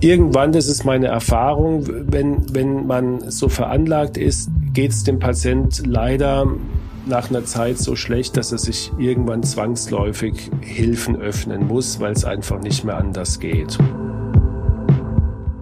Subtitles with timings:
[0.00, 5.86] irgendwann, das ist meine Erfahrung, wenn, wenn man so veranlagt ist, geht es dem Patient
[5.86, 6.46] leider
[7.06, 12.24] nach einer Zeit so schlecht, dass er sich irgendwann zwangsläufig Hilfen öffnen muss, weil es
[12.24, 13.78] einfach nicht mehr anders geht.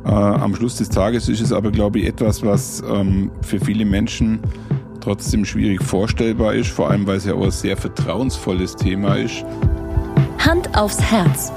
[0.05, 3.85] Äh, am Schluss des Tages ist es aber, glaube ich, etwas, was ähm, für viele
[3.85, 4.41] Menschen
[5.01, 9.45] trotzdem schwierig vorstellbar ist, vor allem weil es ja auch ein sehr vertrauensvolles Thema ist.
[10.39, 11.53] Hand aufs Herz.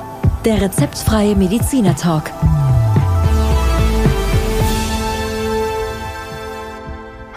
[0.45, 2.31] Der rezeptfreie Mediziner Talk.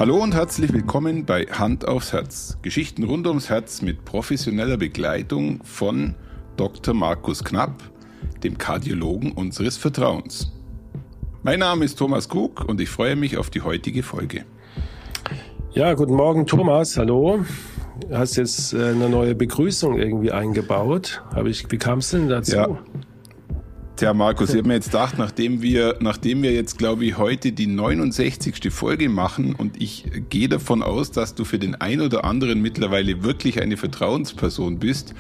[0.02, 2.58] Hallo und herzlich willkommen bei Hand aufs Herz.
[2.60, 6.16] Geschichten rund ums Herz mit professioneller Begleitung von
[6.56, 6.92] Dr.
[6.92, 7.80] Markus Knapp,
[8.42, 10.50] dem Kardiologen unseres Vertrauens.
[11.44, 14.44] Mein Name ist Thomas Krug und ich freue mich auf die heutige Folge.
[15.70, 17.44] Ja, guten Morgen Thomas, hallo.
[18.00, 21.22] Du hast jetzt äh, eine neue Begrüßung irgendwie eingebaut.
[21.32, 22.56] Hab ich, wie kam es denn dazu?
[22.56, 22.78] Ja.
[24.02, 27.52] Tja, Markus, ich habe mir jetzt gedacht, nachdem wir, nachdem wir jetzt, glaube ich, heute
[27.52, 28.72] die 69.
[28.72, 33.22] Folge machen und ich gehe davon aus, dass du für den einen oder anderen mittlerweile
[33.22, 35.14] wirklich eine Vertrauensperson bist,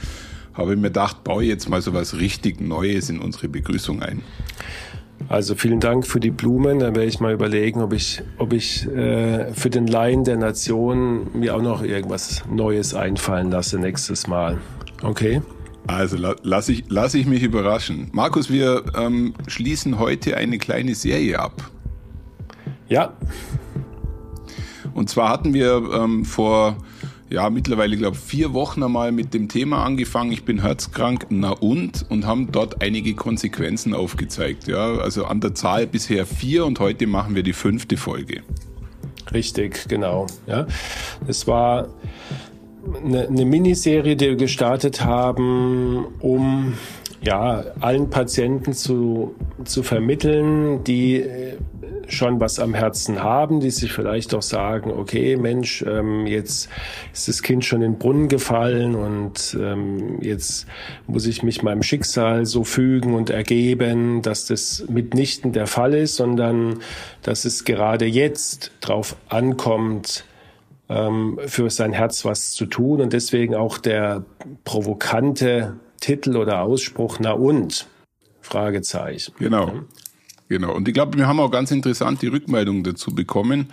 [0.54, 4.22] habe ich mir gedacht, baue jetzt mal so was richtig Neues in unsere Begrüßung ein.
[5.28, 6.80] Also vielen Dank für die Blumen.
[6.80, 11.28] Dann werde ich mal überlegen, ob ich, ob ich äh, für den Laien der Nation
[11.38, 14.58] mir auch noch irgendwas Neues einfallen lasse nächstes Mal.
[15.04, 15.40] Okay?
[15.86, 18.08] Also lass ich, lass ich mich überraschen.
[18.12, 21.70] Markus, wir ähm, schließen heute eine kleine Serie ab.
[22.88, 23.12] Ja.
[24.94, 26.76] Und zwar hatten wir ähm, vor,
[27.30, 31.50] ja, mittlerweile, glaube ich, vier Wochen einmal mit dem Thema angefangen, ich bin herzkrank, na
[31.50, 34.68] und, und haben dort einige Konsequenzen aufgezeigt.
[34.68, 38.42] Ja, also an der Zahl bisher vier und heute machen wir die fünfte Folge.
[39.32, 40.26] Richtig, genau.
[40.46, 40.66] Ja,
[41.26, 41.88] es war
[43.04, 46.74] eine, eine Miniserie, die wir gestartet haben, um
[47.22, 49.34] ja, allen Patienten zu,
[49.64, 51.56] zu vermitteln, die äh,
[52.08, 56.68] schon was am Herzen haben, die sich vielleicht auch sagen, okay, Mensch, ähm, jetzt
[57.12, 60.66] ist das Kind schon in den Brunnen gefallen und ähm, jetzt
[61.06, 66.16] muss ich mich meinem Schicksal so fügen und ergeben, dass das mitnichten der Fall ist,
[66.16, 66.80] sondern
[67.22, 70.24] dass es gerade jetzt drauf ankommt,
[70.88, 74.24] ähm, für sein Herz was zu tun und deswegen auch der
[74.64, 77.86] provokante Titel oder Ausspruch, na und?
[78.40, 79.34] Fragezeichen.
[79.38, 79.72] Genau.
[80.48, 80.74] Genau.
[80.74, 83.70] Und ich glaube, wir haben auch ganz interessante Rückmeldungen dazu bekommen,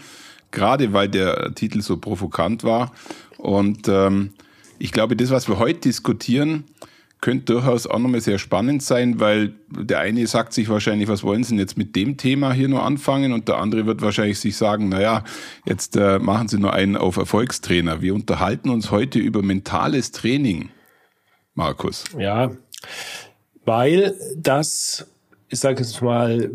[0.52, 2.94] gerade weil der Titel so provokant war.
[3.38, 4.31] Und ähm,
[4.78, 6.64] ich glaube, das, was wir heute diskutieren,
[7.22, 11.44] könnte durchaus auch nochmal sehr spannend sein, weil der eine sagt sich wahrscheinlich, was wollen
[11.44, 13.34] Sie denn jetzt mit dem Thema hier nur anfangen?
[13.34, 15.24] Und der andere wird wahrscheinlich sich sagen, naja,
[15.66, 18.02] jetzt äh, machen Sie nur einen auf Erfolgstrainer.
[18.02, 20.69] Wir unterhalten uns heute über mentales Training,
[21.56, 22.06] Markus.
[22.18, 22.52] Ja,
[23.66, 25.06] weil das
[25.52, 26.52] ich sage jetzt mal,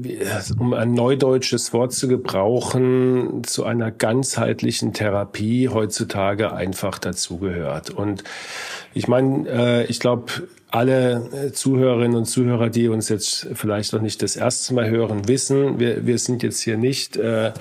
[0.59, 7.91] um ein neudeutsches Wort zu gebrauchen, zu einer ganzheitlichen Therapie heutzutage einfach dazugehört.
[7.91, 8.23] Und
[8.95, 10.27] ich meine, äh, ich glaube,
[10.71, 15.79] alle Zuhörerinnen und Zuhörer, die uns jetzt vielleicht noch nicht das erste Mal hören, wissen,
[15.79, 17.53] wir, wir sind jetzt hier nicht äh,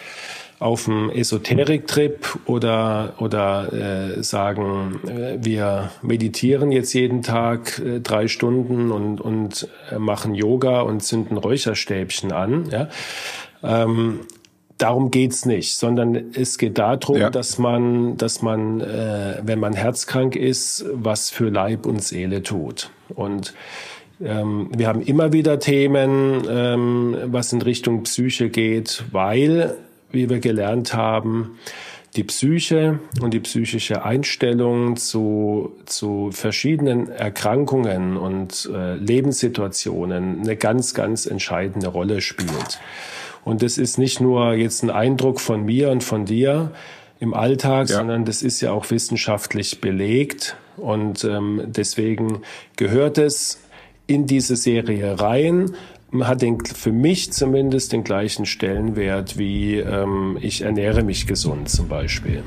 [0.63, 3.73] auf dem Esoterik-Trip oder, oder
[4.17, 10.33] äh, sagen, äh, wir meditieren jetzt jeden Tag äh, drei Stunden und, und äh, machen
[10.33, 12.69] Yoga und zünden Räucherstäbchen an.
[12.71, 12.89] Ja?
[13.61, 14.21] Ähm,
[14.83, 17.29] darum geht's nicht, sondern es geht darum, ja.
[17.29, 22.89] dass man, dass man, äh, wenn man herzkrank ist, was für Leib und Seele tut.
[23.15, 23.53] Und
[24.21, 29.75] ähm, wir haben immer wieder Themen, ähm, was in Richtung Psyche geht, weil
[30.11, 31.57] wie wir gelernt haben,
[32.15, 40.93] die Psyche und die psychische Einstellung zu, zu verschiedenen Erkrankungen und äh, Lebenssituationen eine ganz,
[40.93, 42.79] ganz entscheidende Rolle spielt.
[43.45, 46.71] Und das ist nicht nur jetzt ein Eindruck von mir und von dir
[47.19, 47.97] im Alltag, ja.
[47.97, 50.55] sondern das ist ja auch wissenschaftlich belegt.
[50.77, 52.41] Und ähm, deswegen
[52.75, 53.61] gehört es
[54.07, 55.75] in diese Serie rein
[56.21, 61.87] hat den, für mich zumindest den gleichen Stellenwert wie ähm, ich ernähre mich gesund zum
[61.87, 62.43] Beispiel.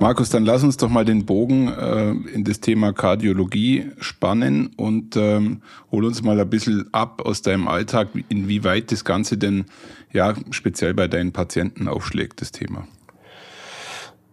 [0.00, 5.16] Markus, dann lass uns doch mal den Bogen äh, in das Thema Kardiologie spannen und
[5.16, 9.64] ähm, hol uns mal ein bisschen ab aus deinem Alltag, inwieweit das Ganze denn
[10.12, 12.86] ja speziell bei deinen Patienten aufschlägt, das Thema.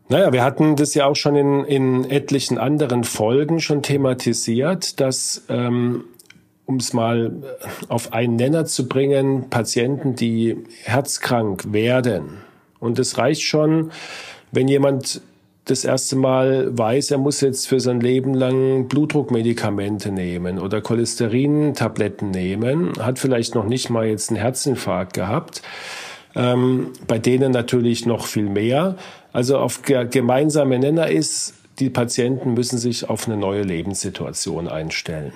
[0.07, 5.45] Naja, wir hatten das ja auch schon in, in etlichen anderen Folgen schon thematisiert, dass,
[5.49, 6.03] ähm,
[6.67, 7.31] um es mal
[7.87, 12.37] auf einen Nenner zu bringen, Patienten, die herzkrank werden,
[12.79, 13.91] und es reicht schon,
[14.51, 15.21] wenn jemand
[15.65, 22.29] das erste Mal weiß, er muss jetzt für sein Leben lang Blutdruckmedikamente nehmen oder Cholesterintabletten
[22.29, 25.63] nehmen, hat vielleicht noch nicht mal jetzt einen Herzinfarkt gehabt,
[26.35, 28.95] ähm, bei denen natürlich noch viel mehr.
[29.33, 35.33] Also auf gemeinsame Nenner ist, die Patienten müssen sich auf eine neue Lebenssituation einstellen.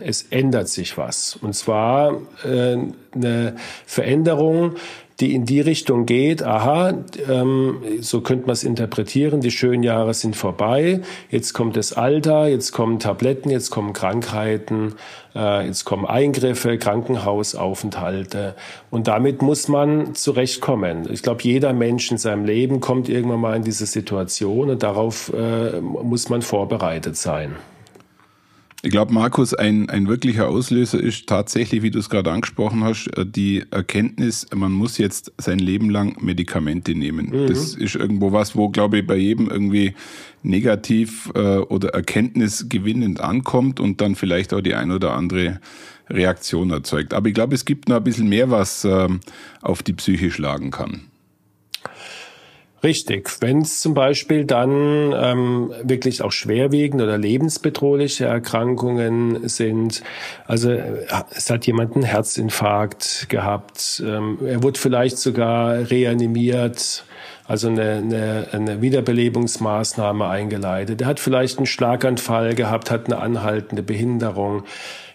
[0.00, 1.36] Es ändert sich was.
[1.36, 2.76] Und zwar äh,
[3.14, 3.56] eine
[3.86, 4.76] Veränderung,
[5.20, 6.94] die in die Richtung geht, aha,
[7.28, 11.00] ähm, so könnte man es interpretieren, die schönen Jahre sind vorbei,
[11.30, 14.94] jetzt kommt das Alter, jetzt kommen Tabletten, jetzt kommen Krankheiten,
[15.34, 18.54] äh, jetzt kommen Eingriffe, Krankenhausaufenthalte
[18.90, 21.08] und damit muss man zurechtkommen.
[21.12, 25.32] Ich glaube, jeder Mensch in seinem Leben kommt irgendwann mal in diese Situation und darauf
[25.32, 27.56] äh, muss man vorbereitet sein.
[28.84, 33.06] Ich glaube, Markus, ein, ein wirklicher Auslöser ist tatsächlich, wie du es gerade angesprochen hast,
[33.16, 37.26] äh, die Erkenntnis, man muss jetzt sein Leben lang Medikamente nehmen.
[37.26, 37.46] Mhm.
[37.46, 39.94] Das ist irgendwo was, wo, glaube ich, bei jedem irgendwie
[40.42, 45.60] negativ äh, oder erkenntnisgewinnend ankommt und dann vielleicht auch die ein oder andere
[46.10, 47.14] Reaktion erzeugt.
[47.14, 49.08] Aber ich glaube, es gibt noch ein bisschen mehr, was äh,
[49.60, 51.02] auf die Psyche schlagen kann.
[52.82, 53.30] Richtig.
[53.40, 60.02] Wenn es zum Beispiel dann ähm, wirklich auch schwerwiegende oder lebensbedrohliche Erkrankungen sind,
[60.46, 67.04] also äh, es hat jemand einen Herzinfarkt gehabt, ähm, er wurde vielleicht sogar reanimiert,
[67.46, 71.02] also eine, eine, eine Wiederbelebungsmaßnahme eingeleitet.
[71.02, 74.64] Er hat vielleicht einen Schlaganfall gehabt, hat eine anhaltende Behinderung.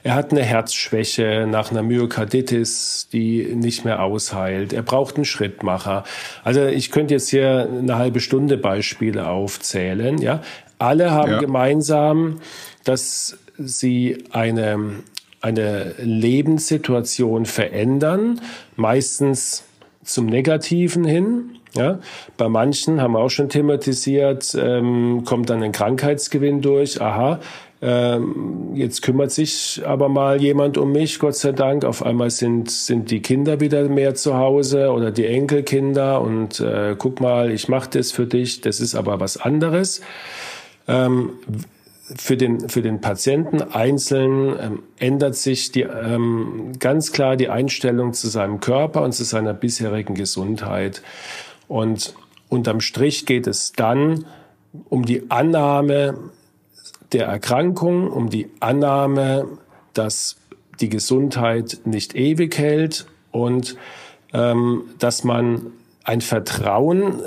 [0.07, 4.71] Er hat eine Herzschwäche nach einer Myokarditis, die nicht mehr ausheilt.
[4.71, 6.05] Er braucht einen Schrittmacher.
[6.45, 10.17] Also ich könnte jetzt hier eine halbe Stunde Beispiele aufzählen.
[10.19, 10.43] Ja,
[10.79, 11.39] alle haben ja.
[11.39, 12.39] gemeinsam,
[12.85, 15.03] dass sie eine
[15.41, 18.39] eine Lebenssituation verändern,
[18.77, 19.65] meistens
[20.05, 21.57] zum Negativen hin.
[21.75, 21.99] Ja,
[22.37, 27.01] bei manchen haben wir auch schon thematisiert, ähm, kommt dann ein Krankheitsgewinn durch.
[27.01, 27.39] Aha,
[27.79, 31.85] ähm, jetzt kümmert sich aber mal jemand um mich, Gott sei Dank.
[31.85, 36.95] Auf einmal sind, sind die Kinder wieder mehr zu Hause oder die Enkelkinder und äh,
[36.97, 40.01] guck mal, ich mache das für dich, das ist aber was anderes.
[40.87, 41.33] Ähm,
[42.15, 48.13] für den, für den Patienten einzeln ähm, ändert sich die, ähm, ganz klar die Einstellung
[48.13, 51.01] zu seinem Körper und zu seiner bisherigen Gesundheit.
[51.67, 52.15] Und
[52.49, 54.25] unterm Strich geht es dann
[54.89, 56.31] um die Annahme
[57.13, 59.47] der Erkrankung, um die Annahme,
[59.93, 60.37] dass
[60.79, 63.75] die Gesundheit nicht ewig hält und
[64.33, 65.67] ähm, dass man
[66.03, 67.21] ein Vertrauen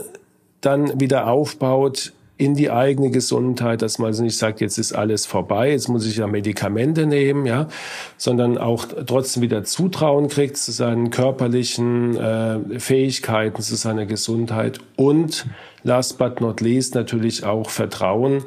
[0.61, 5.73] dann wieder aufbaut in die eigene Gesundheit, dass man nicht sagt, jetzt ist alles vorbei,
[5.73, 7.69] jetzt muss ich ja Medikamente nehmen, ja,
[8.17, 15.47] sondern auch trotzdem wieder Zutrauen kriegt zu seinen körperlichen äh, Fähigkeiten, zu seiner Gesundheit und
[15.83, 18.45] last but not least natürlich auch Vertrauen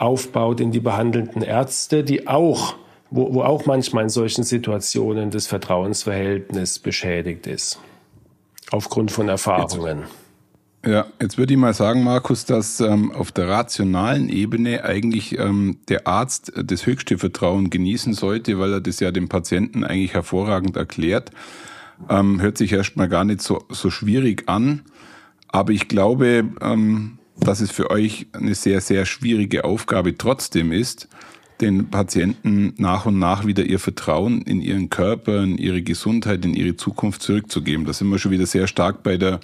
[0.00, 2.76] aufbaut in die behandelnden Ärzte, die auch,
[3.10, 7.78] wo, wo auch manchmal in solchen Situationen das Vertrauensverhältnis beschädigt ist.
[8.70, 10.04] Aufgrund von Erfahrungen.
[10.86, 15.78] Ja, jetzt würde ich mal sagen, Markus, dass ähm, auf der rationalen Ebene eigentlich ähm,
[15.88, 20.76] der Arzt das höchste Vertrauen genießen sollte, weil er das ja dem Patienten eigentlich hervorragend
[20.76, 21.32] erklärt.
[22.08, 24.82] Ähm, hört sich erstmal gar nicht so, so schwierig an.
[25.48, 31.08] Aber ich glaube, ähm, dass es für euch eine sehr, sehr schwierige Aufgabe trotzdem ist,
[31.60, 36.54] den Patienten nach und nach wieder ihr Vertrauen in ihren Körper, in ihre Gesundheit, in
[36.54, 37.84] ihre Zukunft zurückzugeben.
[37.84, 39.40] Da sind wir schon wieder sehr stark bei der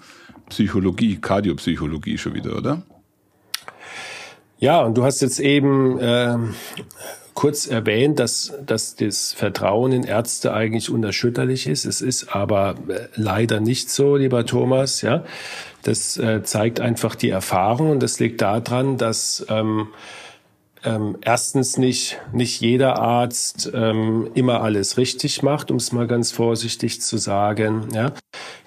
[0.48, 2.82] Psychologie, Kardiopsychologie schon wieder, oder?
[4.58, 6.38] Ja, und du hast jetzt eben äh,
[7.34, 11.84] kurz erwähnt, dass, dass das Vertrauen in Ärzte eigentlich unerschütterlich ist.
[11.84, 15.02] Es ist aber äh, leider nicht so, lieber Thomas.
[15.02, 15.24] Ja,
[15.86, 19.88] das äh, zeigt einfach die Erfahrung und das liegt daran, dass ähm,
[20.84, 26.32] ähm, erstens nicht, nicht jeder Arzt ähm, immer alles richtig macht, um es mal ganz
[26.32, 27.88] vorsichtig zu sagen.
[27.92, 28.12] Ja?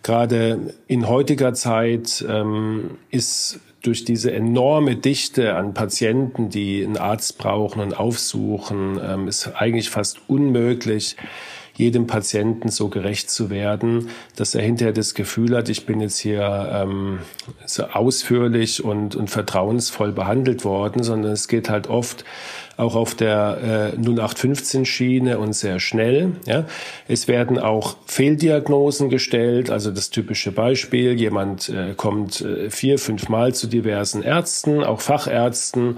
[0.03, 7.37] Gerade in heutiger Zeit ähm, ist durch diese enorme Dichte an Patienten, die einen Arzt
[7.37, 11.15] brauchen und aufsuchen, ähm, ist eigentlich fast unmöglich,
[11.79, 16.17] jedem Patienten so gerecht zu werden, dass er hinterher das Gefühl hat, ich bin jetzt
[16.19, 17.19] hier ähm,
[17.65, 22.25] so ausführlich und, und vertrauensvoll behandelt worden, sondern es geht halt oft
[22.75, 26.33] auch auf der äh, 0815-Schiene und sehr schnell.
[26.45, 26.65] Ja.
[27.07, 33.27] Es werden auch Fehldiagnosen gestellt, also das typische Beispiel, jemand äh, kommt äh, vier, fünf
[33.27, 35.97] Mal zu diversen Ärzten, auch Fachärzten,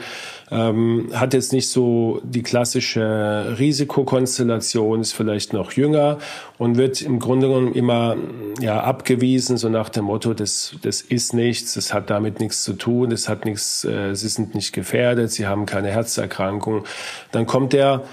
[0.51, 6.17] ähm, hat jetzt nicht so die klassische Risikokonstellation, ist vielleicht noch jünger
[6.58, 8.17] und wird im Grunde genommen immer
[8.60, 12.74] ja, abgewiesen, so nach dem Motto, das, das ist nichts, das hat damit nichts zu
[12.74, 16.84] tun, das hat nichts, äh, sie sind nicht gefährdet, sie haben keine Herzerkrankung.
[17.31, 18.03] Dann kommt er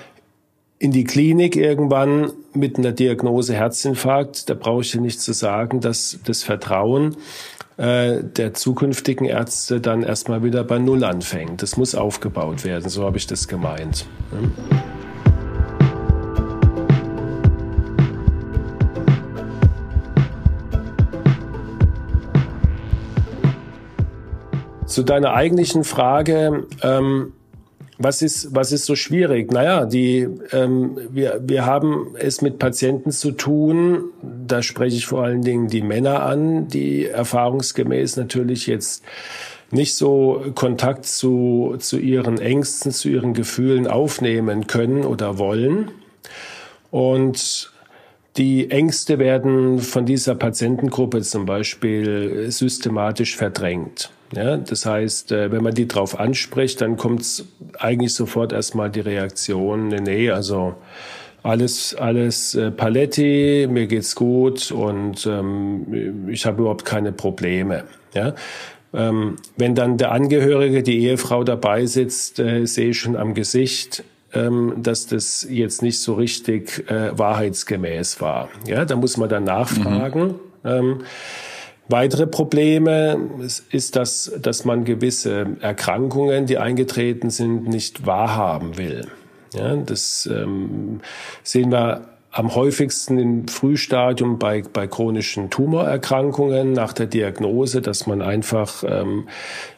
[0.79, 4.49] in die Klinik irgendwann mit einer Diagnose Herzinfarkt.
[4.49, 7.17] Da brauche ich dir nicht zu sagen, dass das Vertrauen
[7.79, 11.63] äh, der zukünftigen Ärzte dann erstmal wieder bei Null anfängt.
[11.63, 14.07] Das muss aufgebaut werden, so habe ich das gemeint.
[24.87, 27.33] Zu deiner eigentlichen Frage, ähm,
[27.99, 29.53] was ist, was ist so schwierig?
[29.53, 34.05] Naja, die, ähm, wir, wir haben es mit Patienten zu tun.
[34.23, 39.03] Da spreche ich vor allen Dingen die Männer an, die erfahrungsgemäß natürlich jetzt
[39.71, 45.91] nicht so Kontakt zu, zu ihren Ängsten, zu ihren Gefühlen aufnehmen können oder wollen.
[46.91, 47.73] Und
[48.37, 54.11] die Ängste werden von dieser Patientengruppe zum Beispiel systematisch verdrängt.
[54.35, 57.45] Ja, das heißt, äh, wenn man die drauf anspricht, dann kommt
[57.79, 60.75] eigentlich sofort erstmal die Reaktion, nee, nee, also
[61.43, 67.85] alles, alles äh, Paletti, mir geht's gut und ähm, ich habe überhaupt keine Probleme.
[68.13, 68.35] Ja?
[68.93, 74.05] Ähm, wenn dann der Angehörige, die Ehefrau dabei sitzt, äh, sehe ich schon am Gesicht,
[74.35, 78.49] ähm, dass das jetzt nicht so richtig äh, wahrheitsgemäß war.
[78.67, 80.35] Ja, da muss man dann nachfragen.
[80.65, 81.03] Mhm.
[81.89, 83.19] Weitere Probleme
[83.71, 89.09] ist, dass, dass man gewisse Erkrankungen, die eingetreten sind, nicht wahrhaben will.
[89.55, 91.01] Ja, das ähm,
[91.43, 98.21] sehen wir am häufigsten im Frühstadium bei, bei chronischen Tumorerkrankungen nach der Diagnose, dass man
[98.21, 99.29] einfach ähm,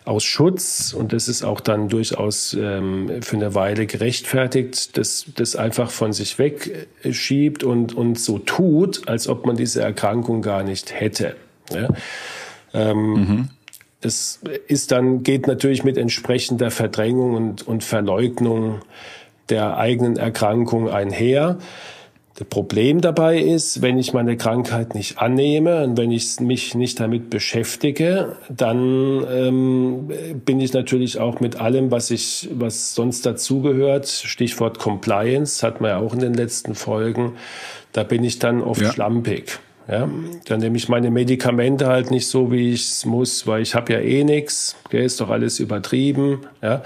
[0.05, 5.55] aus Schutz, und das ist auch dann durchaus ähm, für eine Weile gerechtfertigt, das, das
[5.55, 10.93] einfach von sich wegschiebt und, und so tut, als ob man diese Erkrankung gar nicht
[10.93, 11.37] hätte.
[11.73, 11.89] Ja?
[12.73, 13.49] Ähm, mhm.
[14.01, 18.81] Das ist dann, geht natürlich mit entsprechender Verdrängung und, und Verleugnung
[19.51, 21.59] der eigenen Erkrankung einher.
[22.41, 26.99] Das Problem dabei ist, wenn ich meine Krankheit nicht annehme und wenn ich mich nicht
[26.99, 30.11] damit beschäftige, dann ähm,
[30.47, 35.91] bin ich natürlich auch mit allem, was ich, was sonst dazugehört, Stichwort Compliance, hat man
[35.91, 37.35] ja auch in den letzten Folgen,
[37.93, 38.91] da bin ich dann oft ja.
[38.91, 39.59] schlampig.
[39.91, 40.09] Ja,
[40.45, 43.93] dann nehme ich meine Medikamente halt nicht so, wie ich es muss, weil ich habe
[43.93, 46.43] ja eh nichts, ist doch alles übertrieben.
[46.63, 46.85] Ja,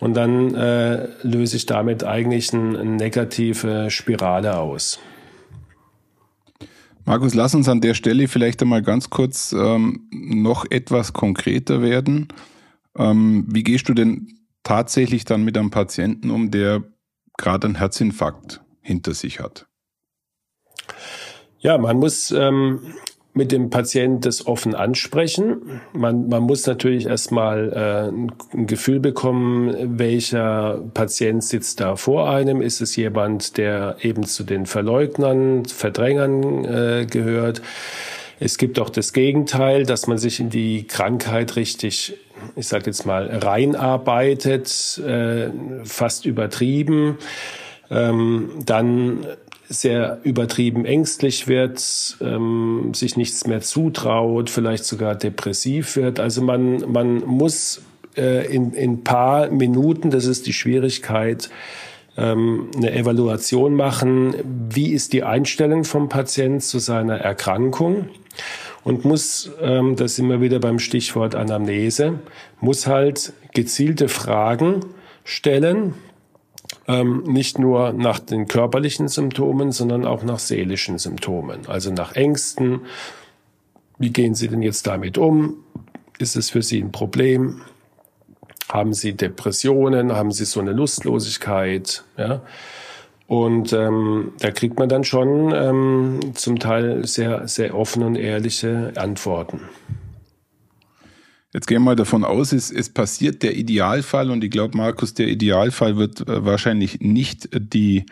[0.00, 4.98] und dann äh, löse ich damit eigentlich eine, negative Spirale aus.
[7.04, 12.28] Markus, lass uns an der Stelle vielleicht einmal ganz kurz ähm, noch etwas konkreter werden.
[12.96, 16.84] Ähm, wie gehst du denn tatsächlich dann mit einem Patienten um, der
[17.36, 19.66] gerade einen Herzinfarkt hinter sich hat?
[21.60, 22.80] Ja, man muss ähm,
[23.36, 25.80] mit dem Patienten das offen ansprechen.
[25.92, 32.62] Man, man muss natürlich erstmal äh, ein Gefühl bekommen, welcher Patient sitzt da vor einem.
[32.62, 37.60] Ist es jemand, der eben zu den Verleugnern, Verdrängern äh, gehört?
[38.40, 42.14] Es gibt auch das Gegenteil, dass man sich in die Krankheit richtig,
[42.54, 45.50] ich sage jetzt mal, reinarbeitet, äh,
[45.84, 47.18] fast übertrieben.
[47.90, 49.26] Ähm, dann
[49.68, 56.20] sehr übertrieben ängstlich wird, ähm, sich nichts mehr zutraut, vielleicht sogar depressiv wird.
[56.20, 57.82] Also man, man muss
[58.16, 61.50] äh, in, in paar Minuten, das ist die Schwierigkeit,
[62.16, 64.34] ähm, eine Evaluation machen,
[64.70, 68.08] wie ist die Einstellung vom Patient zu seiner Erkrankung
[68.84, 72.20] und muss, ähm, das sind wir wieder beim Stichwort Anamnese,
[72.60, 74.80] muss halt gezielte Fragen
[75.24, 75.94] stellen,
[76.88, 82.80] ähm, nicht nur nach den körperlichen Symptomen, sondern auch nach seelischen Symptomen, also nach Ängsten.
[83.98, 85.64] Wie gehen Sie denn jetzt damit um?
[86.18, 87.62] Ist es für Sie ein Problem?
[88.70, 90.12] Haben Sie Depressionen?
[90.12, 92.04] Haben Sie so eine Lustlosigkeit?
[92.16, 92.42] Ja?
[93.26, 98.92] Und ähm, da kriegt man dann schon ähm, zum Teil sehr, sehr offene und ehrliche
[98.96, 99.60] Antworten.
[101.54, 105.14] Jetzt gehen wir mal davon aus, es, es passiert der Idealfall und ich glaube, Markus,
[105.14, 108.04] der Idealfall wird äh, wahrscheinlich nicht die,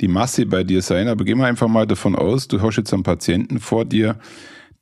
[0.00, 2.92] die Masse bei dir sein, aber gehen wir einfach mal davon aus, du hast jetzt
[2.92, 4.18] einen Patienten vor dir,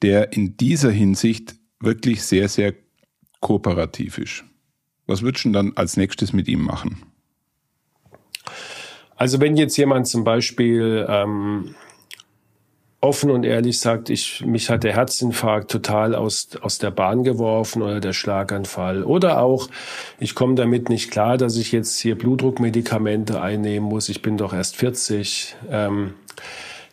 [0.02, 2.74] der in dieser Hinsicht wirklich sehr, sehr
[3.40, 4.44] kooperativ ist.
[5.06, 7.02] Was würdest du dann als nächstes mit ihm machen?
[9.16, 11.74] Also wenn jetzt jemand zum Beispiel ähm,
[13.00, 17.82] offen und ehrlich sagt, ich, mich hat der Herzinfarkt total aus, aus der Bahn geworfen
[17.82, 19.04] oder der Schlaganfall.
[19.04, 19.68] Oder auch,
[20.18, 24.08] ich komme damit nicht klar, dass ich jetzt hier Blutdruckmedikamente einnehmen muss.
[24.08, 25.56] Ich bin doch erst 40.
[25.70, 26.14] Ähm,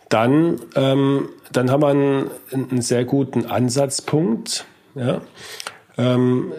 [0.10, 4.66] dann, ähm, dann haben wir einen, einen sehr guten Ansatzpunkt.
[4.96, 5.22] Ja?
[5.98, 6.52] Ähm,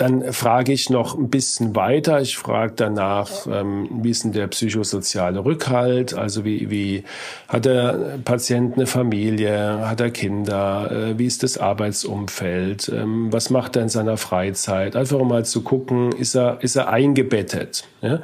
[0.00, 2.22] dann frage ich noch ein bisschen weiter.
[2.22, 6.14] Ich frage danach, ähm, wie ist denn der psychosoziale Rückhalt?
[6.14, 7.04] Also wie, wie
[7.48, 9.86] hat der Patient eine Familie?
[9.86, 10.90] Hat er Kinder?
[10.90, 12.88] Äh, wie ist das Arbeitsumfeld?
[12.88, 14.96] Ähm, was macht er in seiner Freizeit?
[14.96, 17.84] Einfach um mal zu gucken, ist er, ist er eingebettet?
[18.00, 18.20] Ja?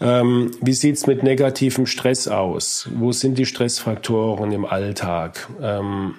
[0.00, 2.88] Ähm, wie sieht's mit negativem Stress aus?
[2.92, 5.48] Wo sind die Stressfaktoren im Alltag?
[5.62, 6.16] Ähm,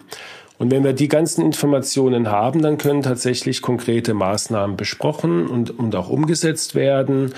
[0.59, 5.95] und wenn wir die ganzen Informationen haben, dann können tatsächlich konkrete Maßnahmen besprochen und, und
[5.95, 7.33] auch umgesetzt werden.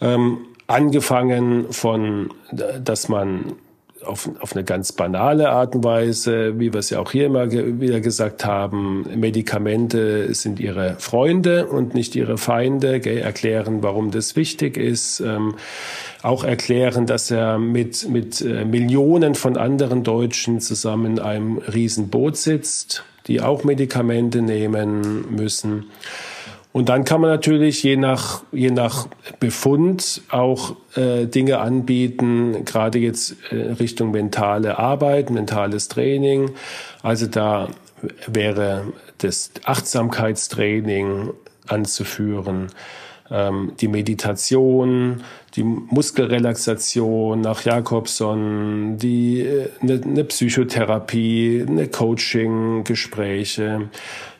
[0.00, 3.56] Ähm, angefangen von, dass man
[4.04, 7.46] auf, auf eine ganz banale Art und Weise, wie wir es ja auch hier immer
[7.46, 14.10] ge wieder gesagt haben, Medikamente sind ihre Freunde und nicht ihre Feinde, gell, erklären, warum
[14.10, 15.54] das wichtig ist, ähm,
[16.22, 22.36] auch erklären, dass er mit, mit äh, Millionen von anderen Deutschen zusammen in einem Riesenboot
[22.36, 25.86] sitzt, die auch Medikamente nehmen müssen.
[26.72, 29.06] Und dann kann man natürlich je nach, je nach
[29.40, 36.52] Befund auch äh, Dinge anbieten, gerade jetzt äh, Richtung mentale Arbeit, mentales Training.
[37.02, 37.68] Also da
[38.26, 41.30] wäre das Achtsamkeitstraining
[41.68, 42.68] anzuführen,
[43.30, 45.22] ähm, die Meditation,
[45.54, 49.46] die Muskelrelaxation nach Jakobson, die
[49.80, 53.90] eine, äh, eine Psychotherapie, eine Coaching-Gespräche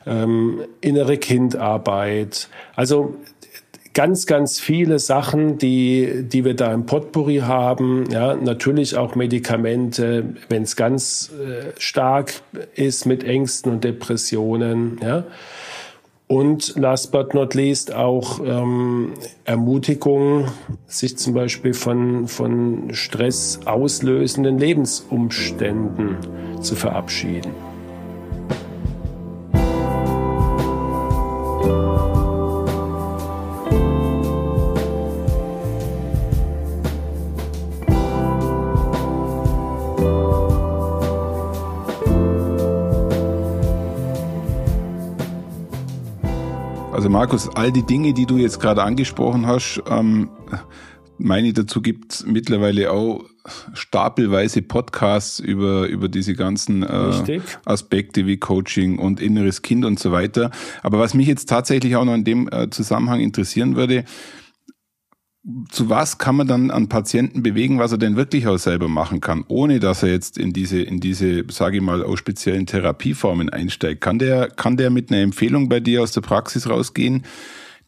[0.07, 2.49] ähm, innere Kindarbeit.
[2.75, 3.17] Also
[3.95, 8.11] ganz, ganz viele Sachen, die, die wir da im Potpourri haben.
[8.11, 12.33] Ja, natürlich auch Medikamente, wenn es ganz äh, stark
[12.75, 14.99] ist mit Ängsten und Depressionen.
[15.03, 15.25] Ja.
[16.33, 19.13] Und last but not least auch ähm,
[19.45, 20.47] Ermutigung,
[20.87, 26.17] sich zum Beispiel von, von Stress auslösenden Lebensumständen
[26.63, 27.53] zu verabschieden.
[47.33, 50.29] Markus, all die Dinge, die du jetzt gerade angesprochen hast, ähm,
[51.17, 53.25] meine dazu gibt es mittlerweile auch
[53.73, 60.13] stapelweise Podcasts über, über diese ganzen äh, Aspekte wie Coaching und inneres Kind und so
[60.13, 60.51] weiter.
[60.83, 64.05] Aber was mich jetzt tatsächlich auch noch in dem äh, Zusammenhang interessieren würde,
[65.71, 69.21] zu was kann man dann an Patienten bewegen, was er denn wirklich auch selber machen
[69.21, 73.51] kann, ohne dass er jetzt in diese, in diese, sage ich mal, auch speziellen Therapieformen
[73.51, 74.01] einsteigt?
[74.01, 77.25] Kann der, kann der mit einer Empfehlung bei dir aus der Praxis rausgehen,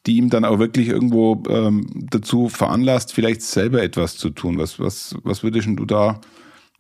[0.07, 4.59] die ihm dann auch wirklich irgendwo ähm, dazu veranlasst, vielleicht selber etwas zu tun?
[4.59, 6.21] Was, was, was würdest du da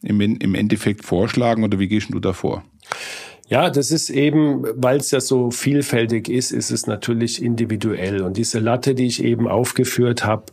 [0.02, 2.64] im, im Endeffekt vorschlagen oder wie gehst du da vor?
[3.48, 8.22] Ja, das ist eben, weil es ja so vielfältig ist, ist es natürlich individuell.
[8.22, 10.44] Und diese Latte, die ich eben aufgeführt habe,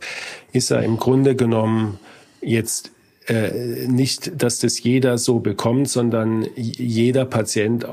[0.52, 1.98] ist ja im Grunde genommen
[2.42, 2.92] jetzt
[3.28, 7.86] äh, nicht, dass das jeder so bekommt, sondern jeder Patient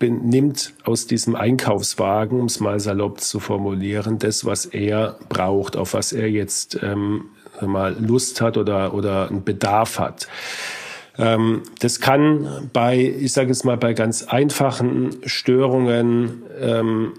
[0.00, 5.94] nimmt aus diesem Einkaufswagen, um es mal salopp zu formulieren, das, was er braucht, auf
[5.94, 7.26] was er jetzt ähm,
[7.60, 10.28] mal Lust hat oder, oder einen Bedarf hat.
[11.18, 17.14] Ähm, das kann bei, ich sage es mal, bei ganz einfachen Störungen, ähm,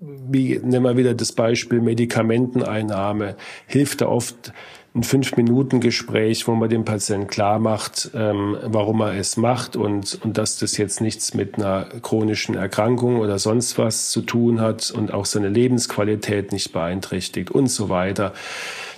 [0.00, 4.52] wie nehmen wir wieder das Beispiel Medikamenteneinnahme, hilft da oft
[4.94, 10.38] ein Fünf-Minuten-Gespräch, wo man dem Patienten klar macht, ähm, warum er es macht und, und
[10.38, 15.12] dass das jetzt nichts mit einer chronischen Erkrankung oder sonst was zu tun hat und
[15.12, 18.32] auch seine Lebensqualität nicht beeinträchtigt und so weiter.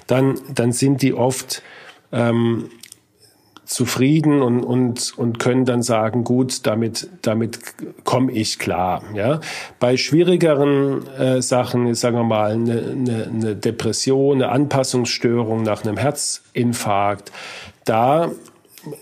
[0.07, 1.63] Dann, dann sind die oft
[2.13, 2.71] ähm,
[3.69, 7.61] zufrieden und, und, und können dann sagen, gut, damit, damit
[8.05, 9.03] komme ich klar.
[9.15, 9.41] Ja?
[9.79, 15.99] Bei schwierigeren äh, Sachen, sagen wir mal, eine, eine, eine Depression, eine Anpassungsstörung nach einem
[15.99, 17.31] Herzinfarkt,
[17.85, 18.31] da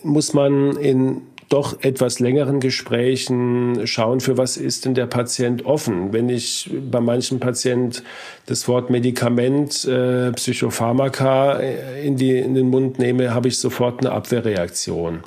[0.02, 6.12] muss man in doch etwas längeren Gesprächen schauen, für was ist denn der Patient offen.
[6.12, 8.02] Wenn ich bei manchen Patienten
[8.46, 14.00] das Wort Medikament, äh, Psychopharmaka äh, in, die, in den Mund nehme, habe ich sofort
[14.00, 15.20] eine Abwehrreaktion.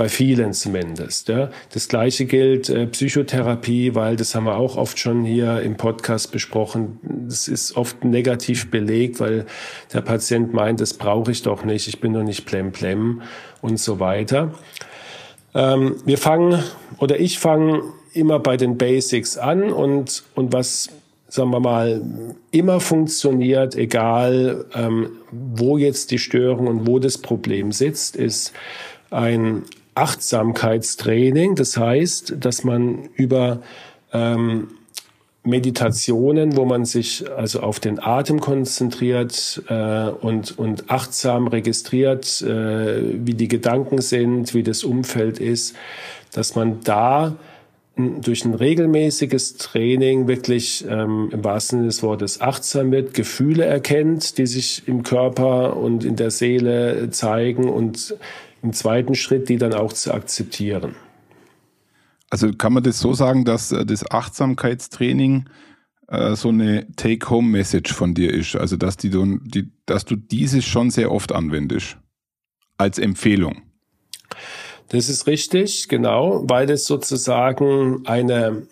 [0.00, 1.28] bei vielen zumindest.
[1.28, 1.50] Ja.
[1.74, 6.32] Das gleiche gilt äh, Psychotherapie, weil das haben wir auch oft schon hier im Podcast
[6.32, 6.98] besprochen.
[7.28, 9.44] Das ist oft negativ belegt, weil
[9.92, 13.20] der Patient meint, das brauche ich doch nicht, ich bin doch nicht plemplem
[13.60, 14.54] und so weiter.
[15.54, 16.62] Ähm, wir fangen
[16.98, 17.82] oder ich fange
[18.12, 20.90] immer bei den Basics an und, und was
[21.30, 22.02] sagen wir mal,
[22.50, 28.52] immer funktioniert, egal ähm, wo jetzt die Störung und wo das Problem sitzt, ist
[29.10, 29.62] ein
[29.94, 31.54] Achtsamkeitstraining.
[31.54, 33.60] Das heißt, dass man über
[34.12, 34.68] ähm,
[35.42, 43.24] Meditationen, wo man sich also auf den Atem konzentriert äh, und, und achtsam registriert, äh,
[43.24, 45.74] wie die Gedanken sind, wie das Umfeld ist,
[46.32, 47.36] dass man da
[47.96, 54.38] durch ein regelmäßiges Training wirklich ähm, im wahrsten Sinne des Wortes achtsam wird, Gefühle erkennt,
[54.38, 58.14] die sich im Körper und in der Seele zeigen und
[58.62, 60.94] im zweiten Schritt die dann auch zu akzeptieren.
[62.30, 65.48] Also kann man das so sagen, dass äh, das Achtsamkeitstraining
[66.06, 68.56] äh, so eine Take-Home-Message von dir ist?
[68.56, 71.98] Also dass, die, die, dass du dieses schon sehr oft anwendest
[72.78, 73.62] als Empfehlung?
[74.88, 78.66] Das ist richtig, genau, weil es sozusagen eine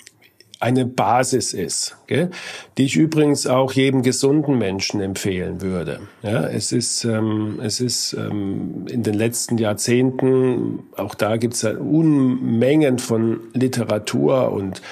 [0.60, 2.30] eine Basis ist, gell?
[2.76, 6.00] die ich übrigens auch jedem gesunden Menschen empfehlen würde.
[6.22, 11.64] Ja, es ist, ähm, es ist ähm, in den letzten Jahrzehnten, auch da gibt es
[11.64, 14.82] Unmengen von Literatur und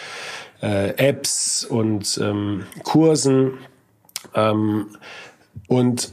[0.62, 3.54] äh, Apps und ähm, Kursen.
[4.34, 4.86] Ähm,
[5.68, 6.12] und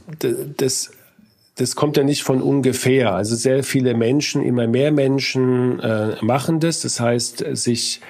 [0.57, 0.91] das
[1.55, 3.13] das kommt ja nicht von ungefähr.
[3.13, 6.81] Also sehr viele Menschen, immer mehr Menschen äh, machen das.
[6.81, 8.01] Das heißt, sich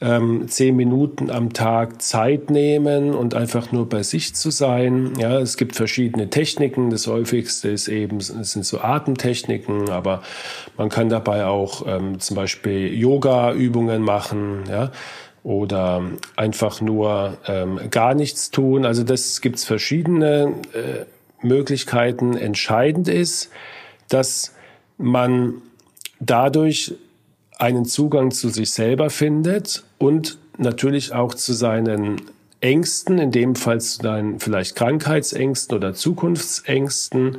[0.00, 5.14] ähm, zehn Minuten am Tag Zeit nehmen und einfach nur bei sich zu sein.
[5.18, 6.90] Ja, es gibt verschiedene Techniken.
[6.90, 10.22] Das häufigste ist eben, es sind so Atemtechniken, aber
[10.76, 14.92] man kann dabei auch ähm, zum Beispiel Yoga-Übungen machen, ja,
[15.42, 16.02] oder
[16.34, 18.84] einfach nur ähm, gar nichts tun.
[18.84, 21.04] Also das gibt's verschiedene äh,
[21.46, 22.36] Möglichkeiten.
[22.36, 23.50] Entscheidend ist,
[24.08, 24.54] dass
[24.98, 25.62] man
[26.20, 26.94] dadurch
[27.56, 32.20] einen Zugang zu sich selber findet und natürlich auch zu seinen
[32.60, 37.38] Ängsten, in dem Fall zu deinen vielleicht Krankheitsängsten oder Zukunftsängsten.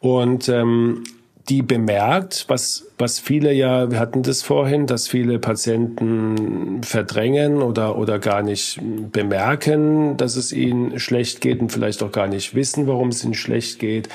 [0.00, 1.04] Und ähm,
[1.48, 7.98] die bemerkt, was, was viele ja, wir hatten das vorhin, dass viele Patienten verdrängen oder,
[7.98, 8.80] oder gar nicht
[9.12, 13.34] bemerken, dass es ihnen schlecht geht und vielleicht auch gar nicht wissen, warum es ihnen
[13.34, 14.08] schlecht geht.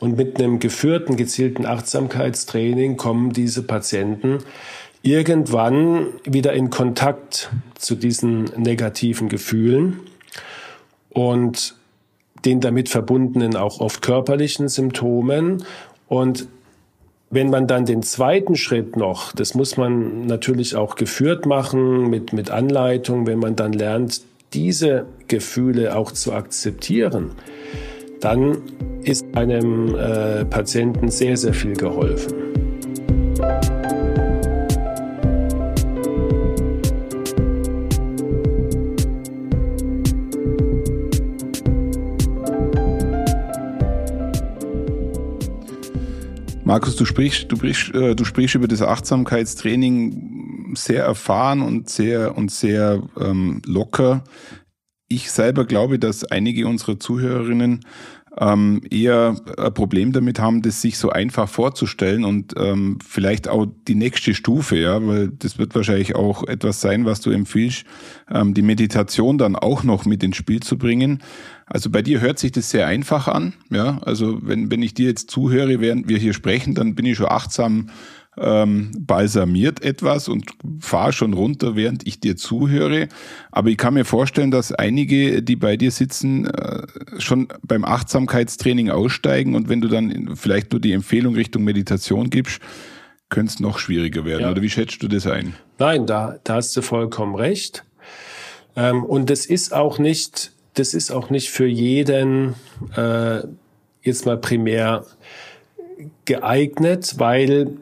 [0.00, 4.38] Und mit einem geführten, gezielten Achtsamkeitstraining kommen diese Patienten
[5.02, 10.00] irgendwann wieder in Kontakt zu diesen negativen Gefühlen
[11.10, 11.76] und
[12.44, 15.62] den damit verbundenen auch oft körperlichen Symptomen
[16.08, 16.48] und
[17.34, 22.32] wenn man dann den zweiten Schritt noch, das muss man natürlich auch geführt machen mit,
[22.32, 27.32] mit Anleitung, wenn man dann lernt, diese Gefühle auch zu akzeptieren,
[28.20, 28.58] dann
[29.02, 32.63] ist einem äh, Patienten sehr, sehr viel geholfen.
[46.66, 52.38] Markus, du sprichst, du sprichst, äh, du sprichst über das Achtsamkeitstraining sehr erfahren und sehr
[52.38, 54.24] und sehr ähm, locker.
[55.06, 57.84] Ich selber glaube, dass einige unserer Zuhörerinnen
[58.38, 63.66] ähm, eher ein Problem damit haben, das sich so einfach vorzustellen und ähm, vielleicht auch
[63.86, 67.84] die nächste Stufe, ja, weil das wird wahrscheinlich auch etwas sein, was du empfiehlst,
[68.30, 71.22] ähm, die Meditation dann auch noch mit ins Spiel zu bringen.
[71.66, 73.98] Also bei dir hört sich das sehr einfach an, ja.
[74.02, 77.28] Also wenn, wenn ich dir jetzt zuhöre, während wir hier sprechen, dann bin ich schon
[77.28, 77.88] achtsam
[78.38, 83.08] ähm, balsamiert etwas und fahre schon runter, während ich dir zuhöre.
[83.52, 86.86] Aber ich kann mir vorstellen, dass einige, die bei dir sitzen, äh,
[87.18, 92.60] schon beim Achtsamkeitstraining aussteigen und wenn du dann vielleicht nur die Empfehlung Richtung Meditation gibst,
[93.28, 94.42] könnte es noch schwieriger werden.
[94.42, 94.50] Ja.
[94.50, 95.54] Oder wie schätzt du das ein?
[95.78, 97.84] Nein, da, da hast du vollkommen recht.
[98.76, 102.54] Ähm, und das ist auch nicht, das ist auch nicht für jeden
[102.96, 103.40] äh,
[104.02, 105.04] jetzt mal primär
[106.24, 107.76] geeignet, weil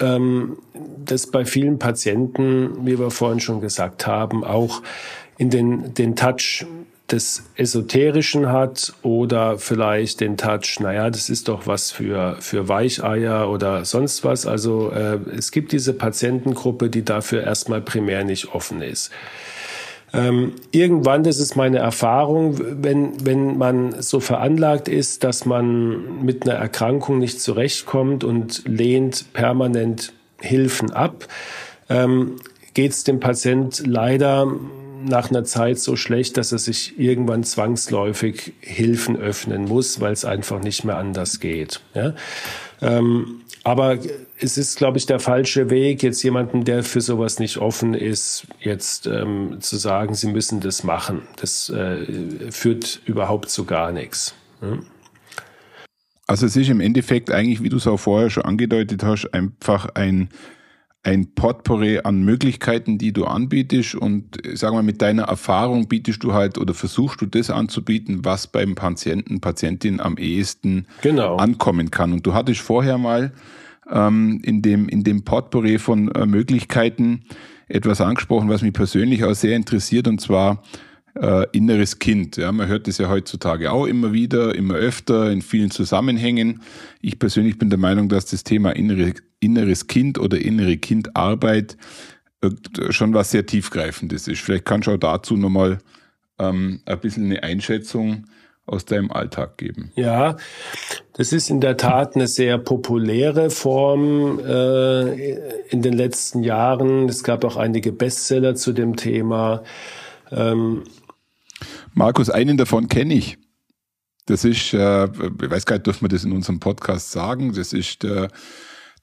[0.00, 0.58] ähm,
[1.04, 4.82] das bei vielen Patienten, wie wir vorhin schon gesagt haben, auch
[5.36, 6.66] in den, den Touch
[7.10, 13.50] des Esoterischen hat oder vielleicht den Touch, naja, das ist doch was für, für Weicheier
[13.50, 14.46] oder sonst was.
[14.46, 19.10] Also äh, es gibt diese Patientengruppe, die dafür erstmal primär nicht offen ist.
[20.12, 26.48] Ähm, irgendwann, das ist meine Erfahrung, wenn, wenn man so veranlagt ist, dass man mit
[26.48, 31.26] einer Erkrankung nicht zurechtkommt und lehnt permanent Hilfen ab,
[31.90, 32.36] ähm,
[32.74, 34.46] geht es dem Patient leider
[35.04, 40.24] nach einer Zeit so schlecht, dass er sich irgendwann zwangsläufig Hilfen öffnen muss, weil es
[40.24, 41.80] einfach nicht mehr anders geht.
[41.94, 42.14] Ja?
[42.80, 43.98] Ähm, aber
[44.40, 48.46] es ist, glaube ich, der falsche Weg, jetzt jemanden, der für sowas nicht offen ist,
[48.60, 51.22] jetzt ähm, zu sagen, sie müssen das machen.
[51.36, 54.34] Das äh, führt überhaupt zu gar nichts.
[54.62, 54.78] Ja?
[56.26, 59.88] Also es ist im Endeffekt eigentlich, wie du es auch vorher schon angedeutet hast, einfach
[59.94, 60.28] ein
[61.02, 66.32] ein Potpourri an Möglichkeiten, die du anbietest und sagen wir mit deiner Erfahrung bietest du
[66.32, 71.36] halt oder versuchst du das anzubieten, was beim Patienten, Patientin am ehesten genau.
[71.36, 72.12] ankommen kann.
[72.12, 73.32] Und du hattest vorher mal
[73.90, 77.22] ähm, in dem in dem Potpourri von äh, Möglichkeiten
[77.68, 80.62] etwas angesprochen, was mich persönlich auch sehr interessiert und zwar
[81.20, 82.36] äh, inneres Kind.
[82.36, 86.62] Ja, man hört das ja heutzutage auch immer wieder, immer öfter in vielen Zusammenhängen.
[87.00, 91.76] Ich persönlich bin der Meinung, dass das Thema innere, inneres Kind oder innere Kindarbeit
[92.42, 92.50] äh,
[92.90, 94.40] schon was sehr tiefgreifendes ist.
[94.40, 95.78] Vielleicht kannst du auch dazu nochmal
[96.38, 98.26] ähm, ein bisschen eine Einschätzung
[98.68, 99.92] aus deinem Alltag geben.
[99.96, 100.36] Ja,
[101.14, 105.32] das ist in der Tat eine sehr populäre Form äh,
[105.68, 107.08] in den letzten Jahren.
[107.08, 109.62] Es gab auch einige Bestseller zu dem Thema.
[110.30, 110.84] Ähm,
[111.94, 113.38] Markus, einen davon kenne ich.
[114.26, 117.72] Das ist, äh, ich weiß gar nicht, dürfen wir das in unserem Podcast sagen, das
[117.72, 118.28] ist der,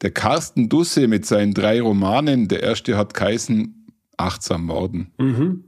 [0.02, 2.48] der Carsten Dusse mit seinen drei Romanen.
[2.48, 5.12] Der erste hat geheißen Achtsam Morden.
[5.18, 5.64] Mhm.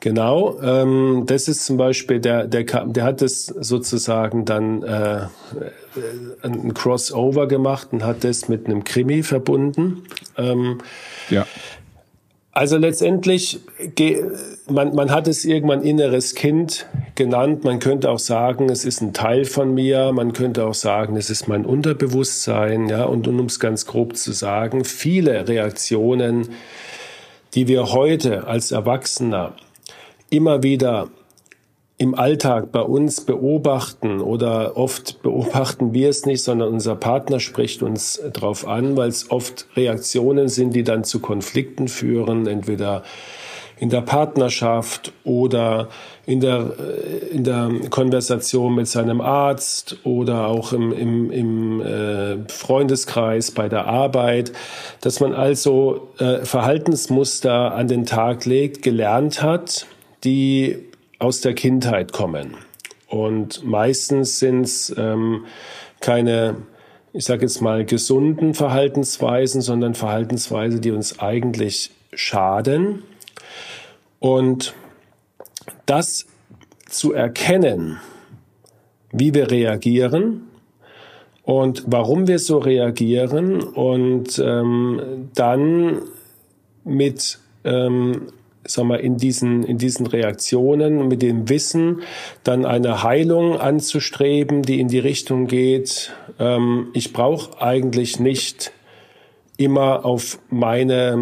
[0.00, 5.28] Genau, ähm, das ist zum Beispiel, der, der, der hat das sozusagen dann äh,
[6.42, 10.02] ein Crossover gemacht und hat das mit einem Krimi verbunden.
[10.36, 10.82] Ähm,
[11.30, 11.46] ja.
[12.56, 13.58] Also letztendlich,
[14.70, 16.86] man, man hat es irgendwann inneres Kind
[17.16, 17.64] genannt.
[17.64, 20.12] Man könnte auch sagen, es ist ein Teil von mir.
[20.12, 22.88] Man könnte auch sagen, es ist mein Unterbewusstsein.
[22.88, 26.50] Ja, und um es ganz grob zu sagen, viele Reaktionen,
[27.54, 29.54] die wir heute als Erwachsener
[30.30, 31.08] immer wieder
[32.04, 37.82] im Alltag bei uns beobachten oder oft beobachten wir es nicht, sondern unser Partner spricht
[37.82, 43.04] uns drauf an, weil es oft Reaktionen sind, die dann zu Konflikten führen, entweder
[43.78, 45.88] in der Partnerschaft oder
[46.26, 52.36] in der, äh, in der Konversation mit seinem Arzt oder auch im, im, im äh,
[52.48, 54.52] Freundeskreis bei der Arbeit,
[55.00, 59.86] dass man also äh, Verhaltensmuster an den Tag legt, gelernt hat,
[60.22, 60.92] die
[61.24, 62.54] aus der Kindheit kommen.
[63.08, 65.46] Und meistens sind es ähm,
[66.00, 66.56] keine,
[67.14, 73.04] ich sage jetzt mal, gesunden Verhaltensweisen, sondern Verhaltensweisen, die uns eigentlich schaden.
[74.20, 74.74] Und
[75.86, 76.26] das
[76.90, 78.00] zu erkennen,
[79.10, 80.42] wie wir reagieren
[81.42, 86.02] und warum wir so reagieren und ähm, dann
[86.84, 88.26] mit ähm,
[88.66, 92.02] sag mal, in diesen, in diesen Reaktionen mit dem Wissen
[92.42, 98.72] dann eine Heilung anzustreben, die in die Richtung geht, ähm, ich brauche eigentlich nicht
[99.56, 101.16] immer auf meine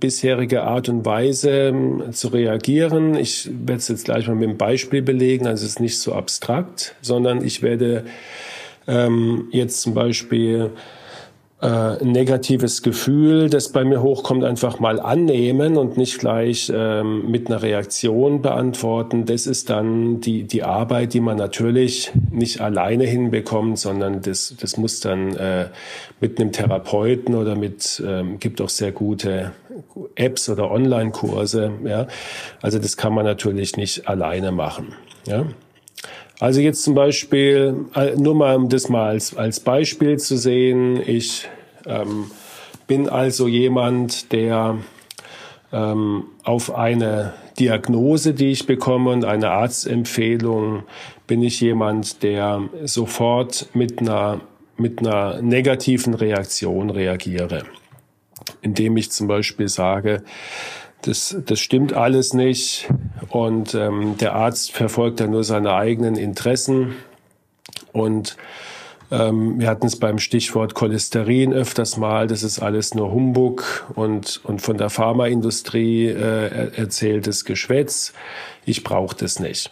[0.00, 3.14] bisherige Art und Weise ähm, zu reagieren.
[3.14, 6.12] Ich werde es jetzt gleich mal mit einem Beispiel belegen, also es ist nicht so
[6.12, 8.04] abstrakt, sondern ich werde
[8.88, 10.70] ähm, jetzt zum Beispiel
[11.60, 17.28] äh, ein negatives Gefühl, das bei mir hochkommt, einfach mal annehmen und nicht gleich ähm,
[17.30, 19.26] mit einer Reaktion beantworten.
[19.26, 24.76] Das ist dann die, die Arbeit, die man natürlich nicht alleine hinbekommt, sondern das, das
[24.76, 25.66] muss dann äh,
[26.20, 29.50] mit einem Therapeuten oder mit, ähm, gibt auch sehr gute
[30.14, 31.72] Apps oder Online-Kurse.
[31.84, 32.06] Ja?
[32.62, 34.94] Also das kann man natürlich nicht alleine machen.
[35.26, 35.44] Ja?
[36.40, 41.02] Also jetzt zum Beispiel, äh, nur mal um das mal als, als Beispiel zu sehen,
[41.04, 41.48] ich
[41.86, 42.30] ähm,
[42.86, 44.78] bin also jemand, der
[45.72, 50.84] ähm, auf eine Diagnose, die ich bekomme und eine Arztempfehlung,
[51.26, 54.40] bin ich jemand, der sofort mit einer,
[54.76, 57.64] mit einer negativen Reaktion reagiere.
[58.62, 60.22] Indem ich zum Beispiel sage,
[61.02, 62.88] das, das stimmt alles nicht
[63.30, 66.96] und ähm, der Arzt verfolgt ja nur seine eigenen Interessen
[67.92, 68.36] und
[69.10, 74.40] ähm, wir hatten es beim Stichwort Cholesterin öfters mal, das ist alles nur Humbug und,
[74.44, 78.12] und von der Pharmaindustrie äh, erzähltes Geschwätz.
[78.66, 79.70] Ich brauche das nicht.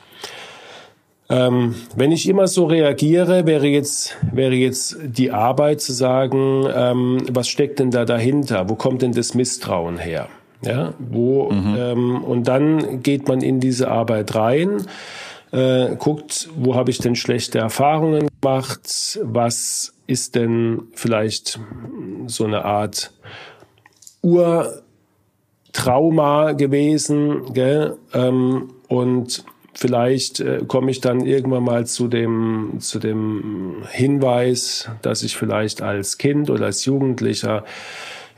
[1.28, 7.26] Ähm, wenn ich immer so reagiere, wäre jetzt, wäre jetzt die Arbeit zu sagen, ähm,
[7.30, 8.68] was steckt denn da dahinter?
[8.68, 10.28] Wo kommt denn das Misstrauen her?
[10.62, 11.76] Ja, wo mhm.
[11.78, 14.86] ähm, und dann geht man in diese Arbeit rein,
[15.52, 21.60] äh, guckt, wo habe ich denn schlechte Erfahrungen gemacht, was ist denn vielleicht
[22.26, 23.12] so eine Art
[25.72, 27.96] Urtrauma gewesen, gell?
[28.12, 35.22] Ähm, und vielleicht äh, komme ich dann irgendwann mal zu dem, zu dem Hinweis, dass
[35.22, 37.64] ich vielleicht als Kind oder als Jugendlicher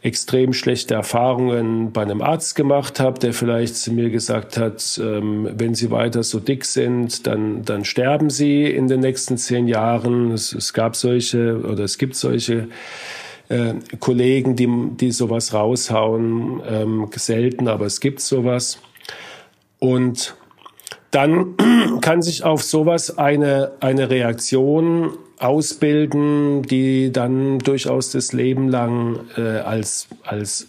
[0.02, 5.48] extrem schlechte Erfahrungen bei einem Arzt gemacht habe, der vielleicht zu mir gesagt hat, ähm,
[5.52, 10.30] wenn Sie weiter so dick sind, dann, dann sterben Sie in den nächsten zehn Jahren.
[10.30, 12.68] Es, es gab solche oder es gibt solche
[13.48, 18.78] äh, Kollegen, die, die sowas raushauen, ähm, selten, aber es gibt sowas.
[19.80, 20.36] Und
[21.10, 21.56] dann
[22.00, 29.58] kann sich auf sowas eine, eine Reaktion ausbilden, die dann durchaus das Leben lang äh,
[29.58, 30.68] als, als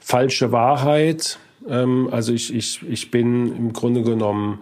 [0.00, 4.60] falsche Wahrheit, ähm, also ich, ich, ich bin im Grunde genommen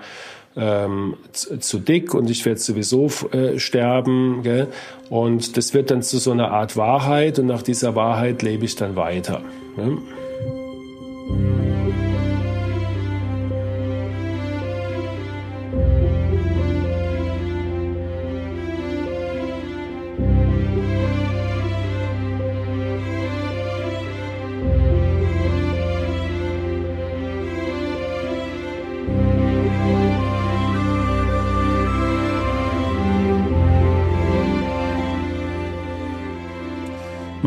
[0.57, 4.43] ähm, zu, zu, dick und ich werde sowieso äh, sterben.
[4.43, 4.69] Gell?
[5.09, 8.77] Und das wird dann zu so einer Art Wahrheit und nach dieser Wahrheit lebe ich
[8.77, 9.43] dann weiter.
[9.77, 9.99] Ne?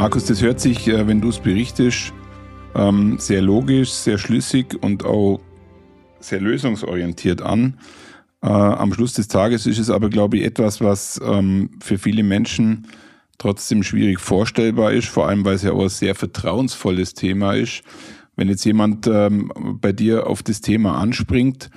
[0.03, 2.11] Markus, das hört sich, äh, wenn du es berichtest,
[2.75, 5.39] ähm, sehr logisch, sehr schlüssig und auch
[6.19, 7.79] sehr lösungsorientiert an.
[8.41, 12.23] Äh, am Schluss des Tages ist es aber, glaube ich, etwas, was ähm, für viele
[12.23, 12.85] Menschen
[13.37, 17.83] trotzdem schwierig vorstellbar ist, vor allem weil es ja auch ein sehr vertrauensvolles Thema ist.
[18.35, 21.69] Wenn jetzt jemand ähm, bei dir auf das Thema anspringt,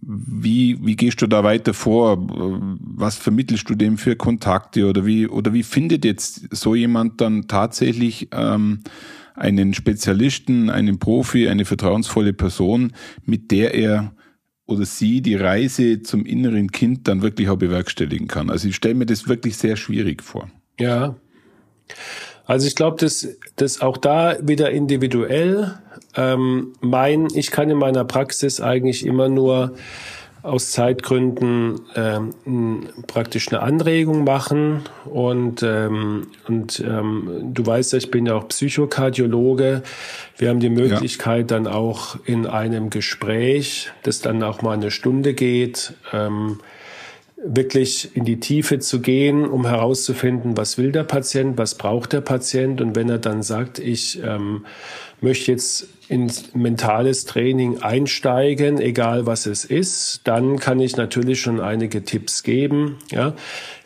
[0.00, 2.18] wie, wie gehst du da weiter vor?
[2.18, 7.46] Was vermittelst du dem für Kontakte oder wie, oder wie findet jetzt so jemand dann
[7.46, 8.80] tatsächlich ähm,
[9.34, 12.92] einen Spezialisten, einen Profi, eine vertrauensvolle Person,
[13.24, 14.14] mit der er
[14.66, 18.50] oder sie die Reise zum inneren Kind dann wirklich auch bewerkstelligen kann?
[18.50, 20.50] Also ich stelle mir das wirklich sehr schwierig vor.
[20.78, 21.16] Ja.
[22.44, 25.78] Also ich glaube, dass das auch da wieder individuell
[26.16, 29.74] ähm, mein, ich kann in meiner Praxis eigentlich immer nur
[30.42, 38.10] aus Zeitgründen ähm, praktisch eine Anregung machen und ähm, und ähm, du weißt ja, ich
[38.10, 39.82] bin ja auch Psychokardiologe.
[40.36, 41.58] Wir haben die Möglichkeit ja.
[41.58, 46.58] dann auch in einem Gespräch, das dann auch mal eine Stunde geht, ähm,
[47.44, 52.20] wirklich in die Tiefe zu gehen, um herauszufinden, was will der Patient, was braucht der
[52.20, 54.64] Patient und wenn er dann sagt, ich ähm,
[55.20, 61.60] möchte jetzt ins mentales Training einsteigen, egal was es ist, dann kann ich natürlich schon
[61.60, 62.98] einige Tipps geben.
[63.10, 63.34] Ja,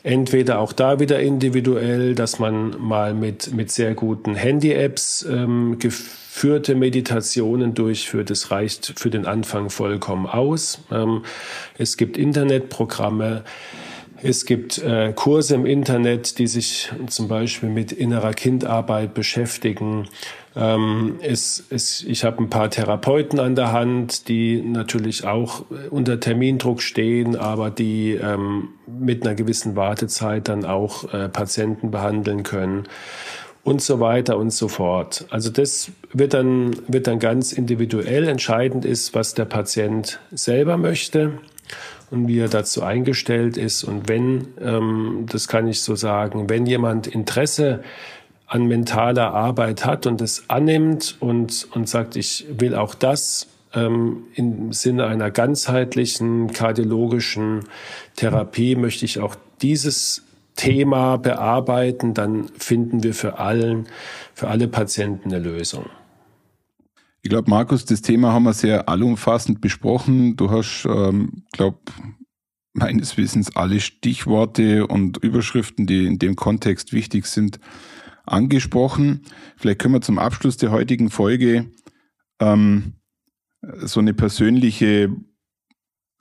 [0.06, 6.76] entweder auch da wieder individuell, dass man mal mit mit sehr guten Handy-Apps ähm, geführte
[6.76, 8.30] Meditationen durchführt.
[8.30, 10.78] Das reicht für den Anfang vollkommen aus.
[10.92, 11.24] Ähm,
[11.76, 13.42] es gibt Internetprogramme.
[14.22, 20.08] Es gibt äh, Kurse im Internet, die sich zum Beispiel mit innerer Kindarbeit beschäftigen.
[20.54, 26.18] Ähm, es, es, ich habe ein paar Therapeuten an der Hand, die natürlich auch unter
[26.18, 32.84] Termindruck stehen, aber die ähm, mit einer gewissen Wartezeit dann auch äh, Patienten behandeln können
[33.64, 35.26] und so weiter und so fort.
[35.28, 38.28] Also das wird dann, wird dann ganz individuell.
[38.28, 41.32] Entscheidend ist, was der Patient selber möchte
[42.10, 43.84] und wie er dazu eingestellt ist.
[43.84, 47.82] Und wenn, ähm, das kann ich so sagen, wenn jemand Interesse
[48.46, 54.24] an mentaler Arbeit hat und es annimmt und, und sagt, ich will auch das ähm,
[54.34, 57.64] im Sinne einer ganzheitlichen kardiologischen
[58.14, 60.22] Therapie, möchte ich auch dieses
[60.54, 63.86] Thema bearbeiten, dann finden wir für allen,
[64.34, 65.86] für alle Patienten eine Lösung.
[67.26, 70.36] Ich glaube, Markus, das Thema haben wir sehr allumfassend besprochen.
[70.36, 71.80] Du hast, ähm, glaube
[72.72, 77.58] meines Wissens alle Stichworte und Überschriften, die in dem Kontext wichtig sind,
[78.26, 79.22] angesprochen.
[79.56, 81.72] Vielleicht können wir zum Abschluss der heutigen Folge
[82.38, 82.92] ähm,
[83.80, 85.12] so eine persönliche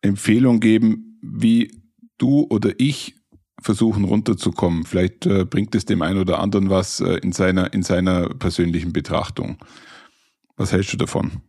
[0.01, 1.83] Empfehlung geben, wie
[2.17, 3.13] du oder ich
[3.61, 4.85] versuchen runterzukommen.
[4.85, 8.91] Vielleicht äh, bringt es dem einen oder anderen was äh, in seiner in seiner persönlichen
[8.91, 9.59] Betrachtung.
[10.57, 11.41] Was hältst du davon?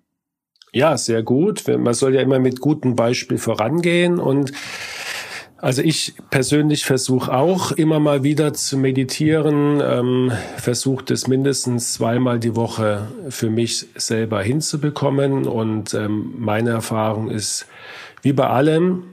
[0.72, 1.66] Ja, sehr gut.
[1.66, 4.52] Man soll ja immer mit gutem Beispiel vorangehen und
[5.58, 12.38] Also ich persönlich versuche auch immer mal wieder zu meditieren, ähm, versuche das mindestens zweimal
[12.38, 15.46] die Woche für mich selber hinzubekommen.
[15.46, 17.66] Und ähm, meine Erfahrung ist,
[18.20, 19.04] wie bei allem,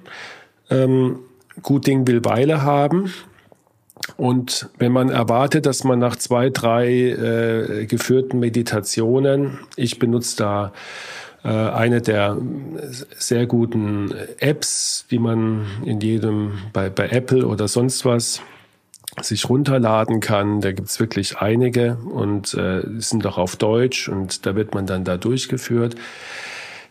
[0.69, 1.19] ähm,
[1.61, 3.13] gut Ding will Weile haben.
[4.17, 10.73] Und wenn man erwartet, dass man nach zwei, drei äh, geführten Meditationen, ich benutze da
[11.43, 12.37] äh, eine der
[13.17, 18.41] sehr guten Apps, die man in jedem, bei, bei Apple oder sonst was
[19.21, 20.61] sich runterladen kann.
[20.61, 25.03] Da gibt's wirklich einige und äh, sind auch auf Deutsch und da wird man dann
[25.03, 25.95] da durchgeführt.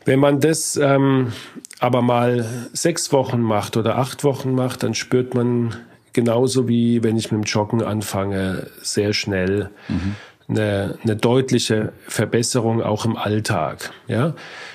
[0.04, 1.32] Wenn man das ähm,
[1.78, 5.76] aber mal sechs Wochen macht oder acht Wochen macht, dann spürt man
[6.12, 10.16] genauso wie wenn ich mit dem Joggen anfange, sehr schnell mhm
[10.48, 13.92] eine, eine deutliche Verbesserung auch im Alltag.
[14.08, 14.34] Ja?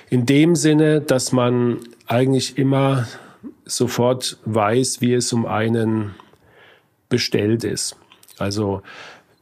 [0.09, 3.07] In dem Sinne, dass man eigentlich immer
[3.65, 6.15] sofort weiß, wie es um einen
[7.09, 7.95] bestellt ist.
[8.37, 8.81] Also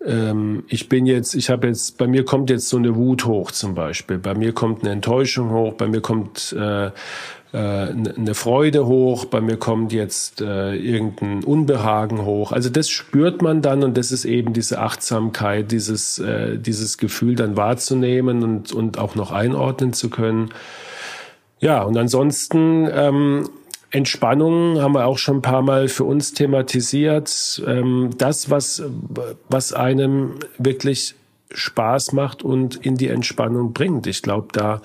[0.04, 3.52] ähm, ich bin jetzt, ich habe jetzt, bei mir kommt jetzt so eine Wut hoch
[3.52, 6.92] zum Beispiel, bei mir kommt eine Enttäuschung hoch, bei mir kommt äh,
[7.58, 12.52] eine Freude hoch, bei mir kommt jetzt äh, irgendein Unbehagen hoch.
[12.52, 17.36] Also das spürt man dann und das ist eben diese Achtsamkeit, dieses, äh, dieses Gefühl
[17.36, 20.50] dann wahrzunehmen und, und auch noch einordnen zu können.
[21.60, 23.50] Ja, und ansonsten ähm,
[23.92, 27.64] Entspannung haben wir auch schon ein paar Mal für uns thematisiert.
[27.66, 28.84] Ähm, das, was,
[29.48, 31.16] was einem wirklich
[31.54, 34.08] Spaß macht und in die Entspannung bringt.
[34.08, 34.82] Ich glaube, da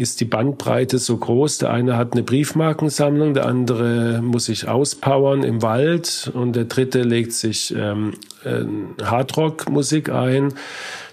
[0.00, 1.58] ist die Bandbreite so groß.
[1.58, 7.02] Der eine hat eine Briefmarkensammlung, der andere muss sich auspowern im Wald und der dritte
[7.02, 8.64] legt sich ähm, äh,
[9.04, 10.54] Hardrock-Musik ein.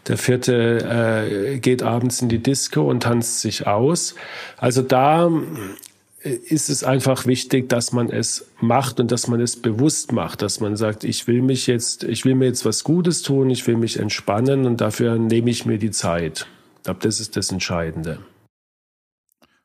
[0.07, 4.15] Der vierte äh, geht abends in die Disco und tanzt sich aus.
[4.55, 5.29] Also da
[6.23, 10.41] äh, ist es einfach wichtig, dass man es macht und dass man es bewusst macht,
[10.41, 13.67] dass man sagt, ich will mich jetzt, ich will mir jetzt was Gutes tun, ich
[13.67, 16.47] will mich entspannen und dafür nehme ich mir die Zeit.
[16.77, 18.19] Ich glaube, das ist das Entscheidende.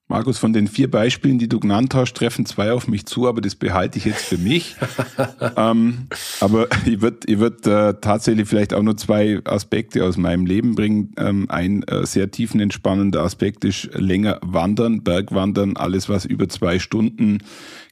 [0.08, 3.40] Markus, von den vier Beispielen, die du genannt hast, treffen zwei auf mich zu, aber
[3.40, 4.76] das behalte ich jetzt für mich.
[5.56, 6.08] ähm,
[6.40, 10.74] aber ich würde ich würd, äh, tatsächlich vielleicht auch nur zwei Aspekte aus meinem Leben
[10.74, 11.14] bringen.
[11.16, 17.38] Ähm, ein äh, sehr tiefenentspannender Aspekt ist länger wandern, Bergwandern, alles was über zwei Stunden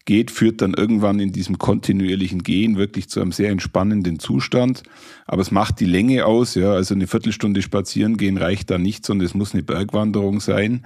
[0.05, 4.83] geht, führt dann irgendwann in diesem kontinuierlichen Gehen wirklich zu einem sehr entspannenden Zustand.
[5.27, 9.07] Aber es macht die Länge aus, ja, also eine Viertelstunde spazieren gehen reicht da nicht,
[9.07, 10.85] sondern es muss eine Bergwanderung sein.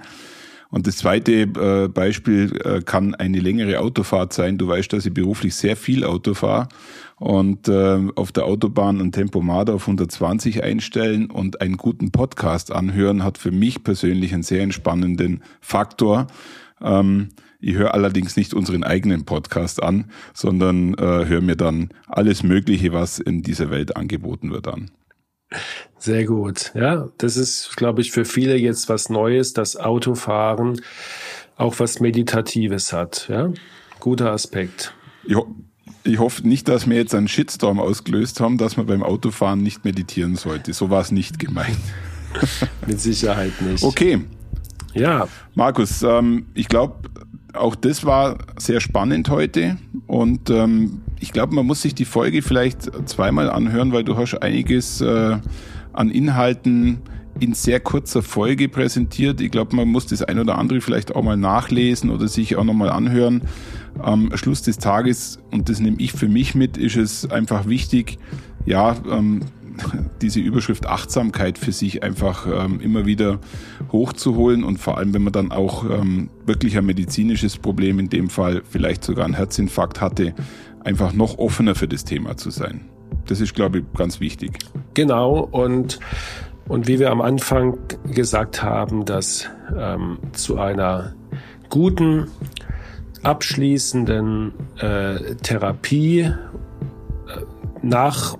[0.75, 4.57] Und das zweite äh, Beispiel äh, kann eine längere Autofahrt sein.
[4.57, 6.67] Du weißt, dass ich beruflich sehr viel Auto fahre
[7.15, 13.23] und äh, auf der Autobahn ein Tempomat auf 120 einstellen und einen guten Podcast anhören,
[13.23, 16.27] hat für mich persönlich einen sehr entspannenden Faktor.
[16.81, 17.29] Ähm,
[17.61, 22.91] ich höre allerdings nicht unseren eigenen Podcast an, sondern äh, höre mir dann alles Mögliche,
[22.91, 24.91] was in dieser Welt angeboten wird, an.
[25.97, 26.71] Sehr gut.
[26.75, 30.81] Ja, das ist, glaube ich, für viele jetzt was Neues, dass Autofahren
[31.55, 33.27] auch was Meditatives hat.
[33.29, 33.51] Ja,
[33.99, 34.93] guter Aspekt.
[35.23, 35.47] Ich, ho
[36.03, 39.83] ich hoffe nicht, dass wir jetzt einen Shitstorm ausgelöst haben, dass man beim Autofahren nicht
[39.85, 40.73] meditieren sollte.
[40.73, 41.79] So war es nicht gemeint.
[42.87, 43.83] Mit Sicherheit nicht.
[43.83, 44.21] Okay.
[44.93, 45.27] Ja.
[45.55, 47.09] Markus, ähm, ich glaube,
[47.57, 49.77] auch das war sehr spannend heute
[50.07, 54.35] und ähm, ich glaube, man muss sich die Folge vielleicht zweimal anhören, weil du hast
[54.35, 55.37] einiges äh,
[55.93, 56.99] an Inhalten
[57.39, 59.41] in sehr kurzer Folge präsentiert.
[59.41, 62.63] Ich glaube, man muss das ein oder andere vielleicht auch mal nachlesen oder sich auch
[62.63, 63.41] nochmal anhören.
[63.99, 68.17] Am Schluss des Tages, und das nehme ich für mich mit, ist es einfach wichtig,
[68.65, 69.41] ja, ähm,
[70.21, 73.39] diese Überschrift Achtsamkeit für sich einfach ähm, immer wieder
[73.91, 78.29] hochzuholen und vor allem, wenn man dann auch ähm, wirklich ein medizinisches Problem, in dem
[78.29, 80.33] Fall vielleicht sogar einen Herzinfarkt hatte,
[80.83, 82.81] einfach noch offener für das Thema zu sein.
[83.27, 84.59] Das ist, glaube ich, ganz wichtig.
[84.93, 85.99] Genau, und,
[86.67, 87.77] und wie wir am Anfang
[88.13, 91.13] gesagt haben, dass ähm, zu einer
[91.69, 92.27] guten,
[93.23, 96.31] abschließenden äh, Therapie äh,
[97.81, 98.37] nach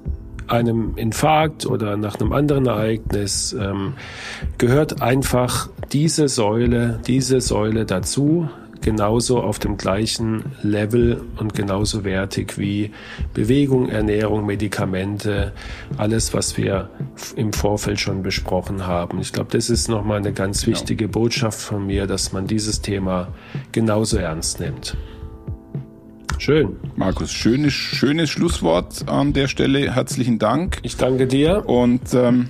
[0.47, 3.93] einem Infarkt oder nach einem anderen Ereignis ähm,
[4.57, 8.49] gehört einfach diese Säule, diese Säule dazu,
[8.81, 12.91] genauso auf dem gleichen Level und genauso wertig wie
[13.33, 15.53] Bewegung, Ernährung, Medikamente,
[15.97, 16.89] alles, was wir
[17.35, 19.19] im Vorfeld schon besprochen haben.
[19.19, 20.77] Ich glaube, das ist nochmal eine ganz genau.
[20.77, 23.29] wichtige Botschaft von mir, dass man dieses Thema
[23.71, 24.95] genauso ernst nimmt.
[26.45, 26.75] Schön.
[26.95, 29.95] Markus, schönes, schönes Schlusswort an der Stelle.
[29.95, 30.77] Herzlichen Dank.
[30.83, 31.67] Ich danke dir.
[31.67, 32.49] Und ähm,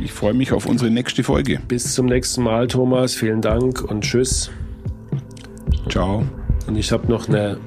[0.00, 1.60] ich freue mich auf unsere nächste Folge.
[1.68, 3.14] Bis zum nächsten Mal, Thomas.
[3.14, 4.50] Vielen Dank und tschüss.
[5.90, 6.24] Ciao.
[6.66, 7.58] Und ich habe noch eine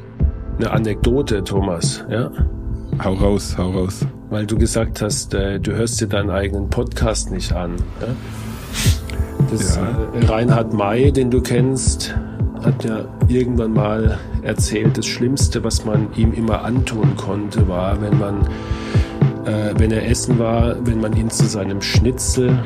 [0.58, 2.32] eine Anekdote, Thomas, ja?
[3.04, 4.08] Hau raus, hau raus.
[4.32, 7.76] Weil du gesagt hast, äh, du hörst dir deinen eigenen Podcast nicht an.
[8.02, 8.08] Ja?
[9.52, 10.10] Das, ja.
[10.16, 12.16] Äh, Reinhard May, den du kennst,
[12.66, 18.18] hat ja irgendwann mal erzählt, das Schlimmste, was man ihm immer antun konnte, war, wenn
[18.20, 18.42] man,
[19.46, 22.64] äh, wenn er essen war, wenn man ihn zu seinem Schnitzel,